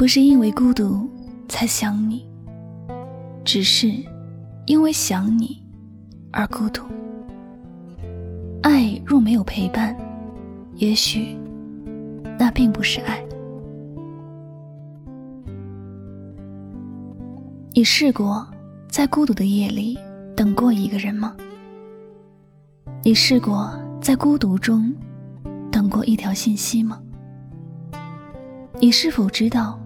[0.00, 1.06] 不是因为孤独
[1.46, 2.26] 才想你，
[3.44, 3.92] 只是
[4.64, 5.62] 因为想你
[6.32, 6.82] 而孤独。
[8.62, 9.94] 爱若没有陪伴，
[10.76, 11.36] 也许
[12.38, 13.22] 那并不是爱。
[17.74, 18.48] 你试过
[18.88, 19.98] 在孤独的夜里
[20.34, 21.36] 等过一个人吗？
[23.04, 23.70] 你试过
[24.00, 24.90] 在孤独中
[25.70, 26.98] 等过一条信息吗？
[28.80, 29.78] 你是否知道，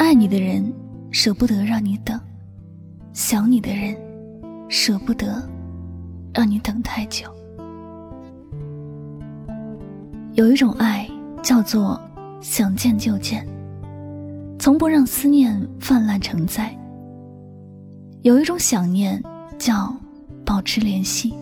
[0.00, 0.72] 爱你的人
[1.10, 2.18] 舍不得让你等，
[3.12, 3.94] 想你的人
[4.66, 5.46] 舍不得
[6.32, 7.30] 让你等太久？
[10.32, 11.06] 有一种爱
[11.42, 12.00] 叫做
[12.40, 13.46] 想见就见，
[14.58, 16.74] 从不让思念泛滥成灾。
[18.22, 19.22] 有一种想念
[19.58, 19.94] 叫
[20.46, 21.34] 保持联系，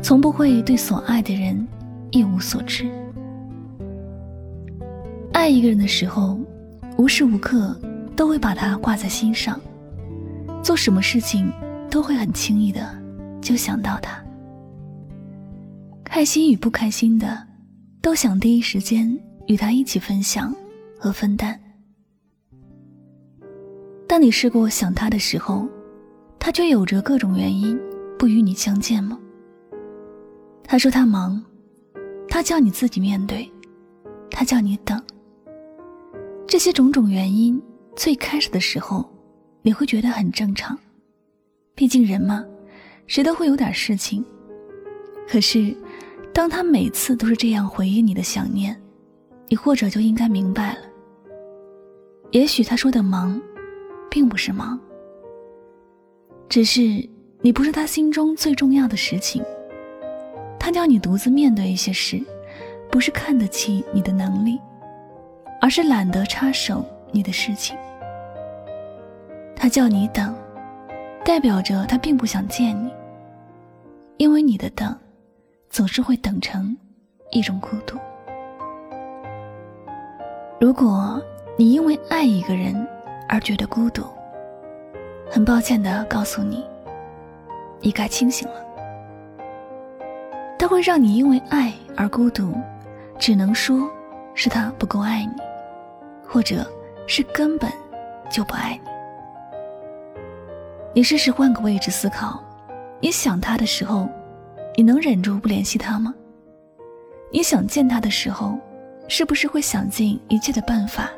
[0.00, 1.66] 从不会对所爱的人
[2.12, 2.88] 一无所知。
[5.32, 6.38] 爱一个人的时候，
[7.02, 7.76] 无时无刻
[8.14, 9.60] 都会把他挂在心上，
[10.62, 11.52] 做什么事情
[11.90, 12.96] 都会很轻易的
[13.40, 14.22] 就想到他，
[16.04, 17.44] 开心与不开心的
[18.00, 20.54] 都想第一时间与他一起分享
[20.96, 21.58] 和分担。
[24.06, 25.68] 当你试过想他的时候，
[26.38, 27.76] 他却有着各种原因
[28.16, 29.18] 不与你相见吗？
[30.62, 31.42] 他说他忙，
[32.28, 33.50] 他叫你自己面对，
[34.30, 35.02] 他叫你等。
[36.52, 37.58] 这些种种原因，
[37.96, 39.02] 最开始的时候，
[39.62, 40.78] 你会觉得很正常，
[41.74, 42.44] 毕竟人嘛，
[43.06, 44.22] 谁都会有点事情。
[45.26, 45.74] 可是，
[46.30, 48.78] 当他每次都是这样回应你的想念，
[49.48, 50.80] 你或者就应该明白了，
[52.32, 53.40] 也许他说的忙。
[54.10, 54.78] 并不是忙，
[56.50, 57.08] 只是
[57.40, 59.42] 你不是他心中最重要的事情。
[60.60, 62.22] 他叫你独自面对一些事，
[62.90, 64.60] 不是看得起你的能力，
[65.62, 67.76] 而是懒得插手你的事情。
[69.54, 70.34] 他叫你等，
[71.24, 72.92] 代表着他并不想见你，
[74.16, 74.92] 因为你的等，
[75.70, 76.76] 总是会等成
[77.30, 77.96] 一种孤独。
[80.60, 81.22] 如果
[81.56, 82.84] 你因为爱一个人，
[83.28, 84.02] 而觉得孤独，
[85.30, 86.66] 很抱歉的告诉你，
[87.80, 88.54] 你该清醒了。
[90.58, 92.52] 他会让你因为爱而孤独，
[93.16, 93.88] 只能说
[94.34, 95.40] 是他不够爱你，
[96.32, 96.66] 或者
[97.06, 97.70] 是根本
[98.30, 98.90] 就不爱你。
[100.94, 102.42] 你试试换个位置思考，
[103.00, 104.08] 你想他的时候，
[104.74, 106.14] 你能忍住不联系他吗？
[107.30, 108.58] 你想见他的时候，
[109.08, 111.10] 是不是会想尽一切的办法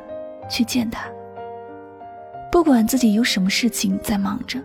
[0.49, 1.07] 去见他？
[2.51, 4.59] 不管自己有什么事情在忙着，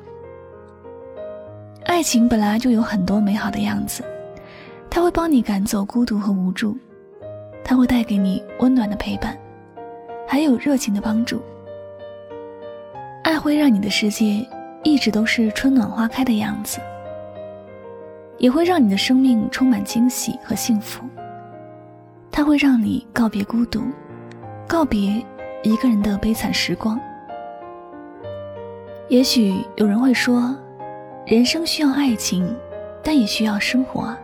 [1.84, 4.04] 爱情本来就有很多美好的样子，
[4.88, 6.76] 它会帮你赶走孤独和无助，
[7.64, 9.36] 它会带给你温暖的陪伴，
[10.30, 11.42] 还有热情的帮助。
[13.24, 14.46] 爱会让你的世界
[14.84, 16.78] 一直都是春暖花开的样子，
[18.38, 21.04] 也会让你的生命充满惊喜和幸福。
[22.30, 23.82] 它会让你告别孤独，
[24.68, 25.20] 告别
[25.64, 26.96] 一个人的悲惨时光。
[29.08, 30.56] 也许有人会说，
[31.26, 32.56] 人生需要爱情，
[33.02, 34.16] 但也需要生活。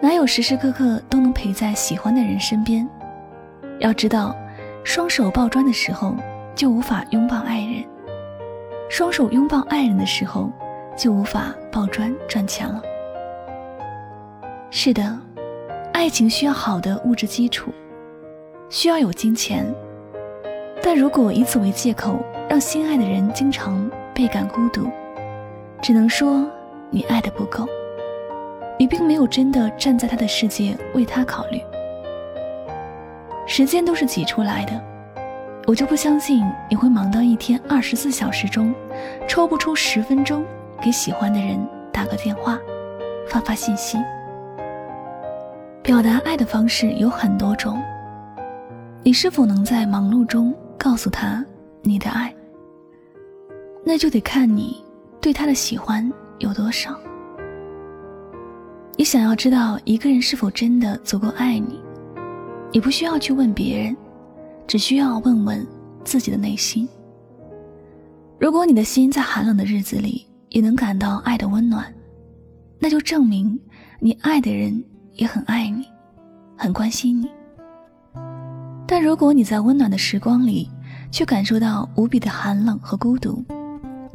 [0.00, 2.88] 哪有时时刻刻都能陪在喜欢的人身边？
[3.80, 4.34] 要知道，
[4.88, 6.16] 双手抱砖的时候
[6.54, 7.84] 就无法拥抱爱人，
[8.88, 10.50] 双手拥抱爱人的时候
[10.96, 12.80] 就无法抱砖赚钱了。
[14.70, 15.14] 是的，
[15.92, 17.70] 爱情需要好的物质基础，
[18.70, 19.62] 需要有金钱，
[20.82, 24.88] 但如果以此为借口，让心爱的人经常倍感孤独，
[25.82, 26.50] 只能说
[26.88, 27.68] 你爱的不够，
[28.78, 31.60] 你并没有真的站在他的世界为他考虑。
[33.58, 34.80] 时间都是挤出来的，
[35.66, 38.72] 我就不相信你会忙到一天二十四小时中，
[39.26, 40.44] 抽不出十分钟
[40.80, 41.58] 给喜欢的人
[41.92, 42.56] 打个电话，
[43.28, 43.98] 发发信息。
[45.82, 47.82] 表达爱的方式有很多种，
[49.02, 51.44] 你是否能在忙碌中告诉他
[51.82, 52.32] 你的爱？
[53.84, 54.80] 那就得看你
[55.20, 56.08] 对他的喜欢
[56.38, 56.96] 有多少。
[58.96, 61.80] 你想要知道一个人是否真的足够爱你，
[62.70, 63.96] 你不需要去问别人，
[64.66, 65.66] 只需要问问
[66.04, 66.86] 自己的内心。
[68.38, 71.92] 如果你的心在寒冷的日子里也能感到爱的温暖，
[72.78, 73.58] 那就证明
[73.98, 74.84] 你爱的人
[75.14, 75.84] 也很爱你，
[76.56, 77.28] 很关心你。
[78.86, 80.70] 但如果你在温暖的时光里
[81.10, 83.42] 却感受到无比的寒冷和孤独，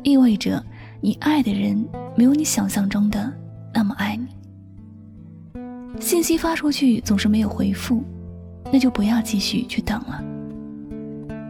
[0.03, 0.63] 意味着
[1.01, 1.85] 你爱的人
[2.15, 3.33] 没有你想象中的
[3.73, 4.27] 那么爱你。
[5.99, 8.03] 信息发出去总是没有回复，
[8.73, 10.19] 那就不要继续去等了。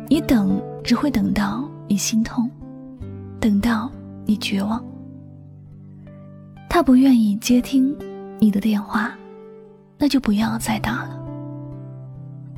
[0.09, 2.51] 你等只会等到你心痛，
[3.39, 3.89] 等到
[4.25, 4.83] 你绝望。
[6.69, 7.95] 他不愿意接听
[8.39, 9.15] 你的电话，
[9.97, 11.17] 那就不要再打了。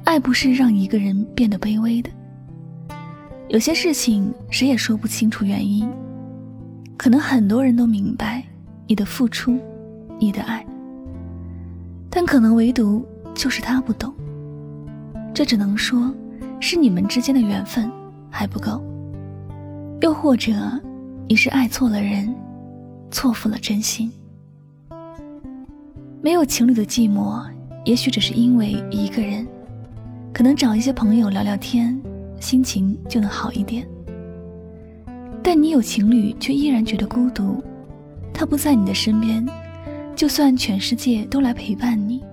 [0.04, 2.10] 爱不是让一个人变得卑微的。
[3.50, 5.88] 有些事情谁也说不清楚原因，
[6.98, 8.44] 可能很多人都明白
[8.88, 9.60] 你的付出，
[10.18, 10.66] 你的爱，
[12.10, 14.12] 但可能唯独就是他不懂。
[15.36, 16.16] 这只能说
[16.62, 17.92] 是你们之间的缘分
[18.32, 18.82] 还不够，
[20.00, 20.54] 又或者
[21.28, 22.34] 你是爱错了人，
[23.12, 24.10] 错付了真心。
[26.22, 27.46] 没有情侣的寂寞，
[27.84, 29.46] 也许只是因为一个人，
[30.34, 32.02] 可能找一些朋友聊聊天。
[32.40, 33.86] 心情就能好一点。
[35.44, 37.62] 但你有情侣，却依然觉得孤独，
[38.34, 39.46] 他不在你的身边，
[40.16, 42.24] 就算全世界都来陪伴你，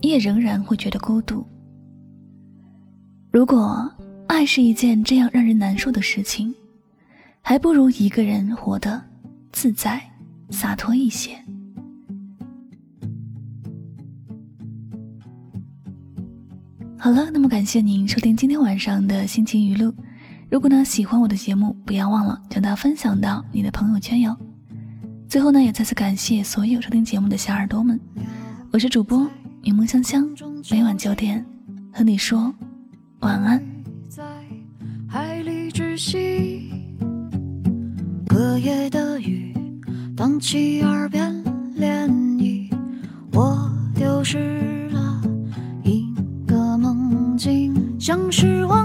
[0.00, 1.46] 你也仍然会觉得孤独。
[3.34, 3.92] 如果
[4.28, 6.54] 爱是一件这样让人难受的事情，
[7.42, 9.02] 还不如一个人活得
[9.50, 10.00] 自在、
[10.50, 11.36] 洒脱一些。
[16.96, 19.92] 好了，那么感谢您收听今天晚上的心情语录。
[20.48, 24.36] 如果呢喜欢我的节目，不要忘了将它分享到你的朋友圈哟。
[25.28, 27.98] 最后呢，也再次感谢所有收听节目的小耳朵们，
[28.70, 29.28] 我是主播
[29.60, 30.24] 柠檬香香，
[30.70, 31.44] 每晚九点
[31.92, 32.54] 和你说
[33.24, 33.58] 晚安。
[34.06, 34.22] 在
[35.08, 36.70] 海里窒息
[38.28, 39.56] 隔夜的雨
[40.14, 41.32] 荡起耳边
[41.74, 42.06] 涟
[42.36, 42.70] 漪
[43.32, 45.22] 我丢失了
[45.84, 46.14] 一
[46.46, 48.83] 个梦境像失望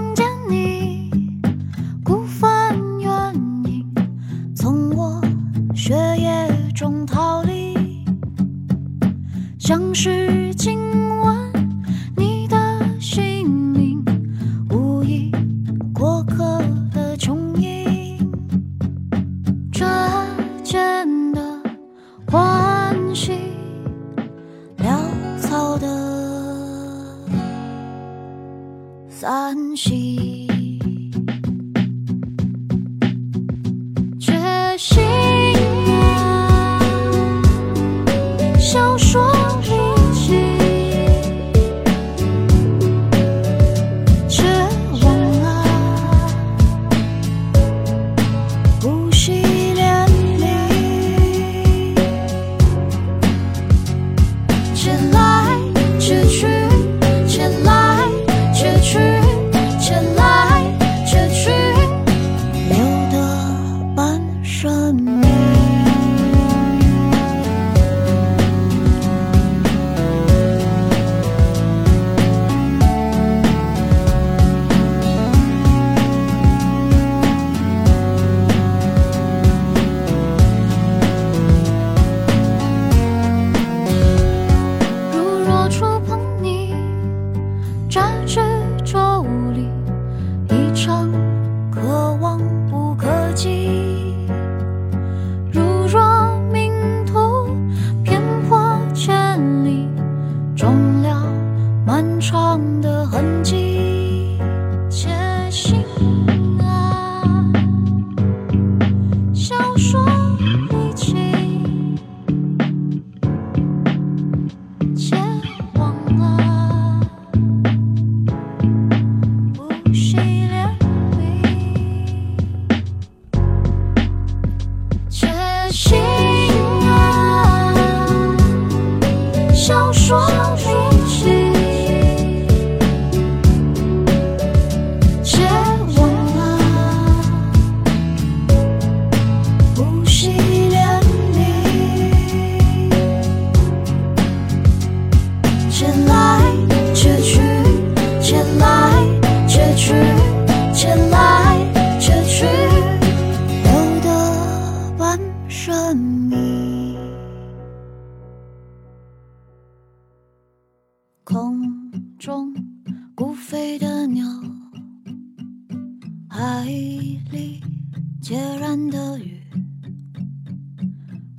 [29.76, 30.09] she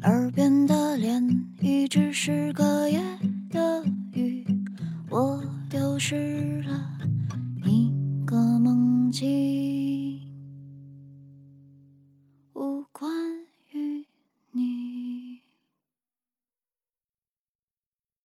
[0.04, 1.22] 耳边的涟
[1.60, 3.00] 漪只是隔夜
[3.52, 4.44] 的雨。
[5.10, 6.61] 我丢失